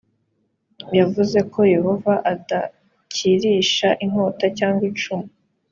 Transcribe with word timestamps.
yavuze 0.97 1.39
ko 1.51 1.59
yehovaadakirisha 1.73 3.89
inkota 4.03 4.45
cyangwa 4.57 4.83
icumu 4.91 5.27